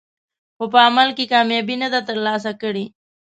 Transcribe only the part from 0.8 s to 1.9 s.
عمل کې کامیابي نه